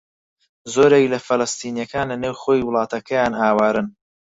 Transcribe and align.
زۆرێک 0.73 1.05
لە 1.13 1.19
فەلەستینییەکان 1.25 2.05
لە 2.11 2.15
نێوخۆی 2.23 2.65
وڵاتەکەیان 2.67 3.33
ئاوارەن. 3.41 3.87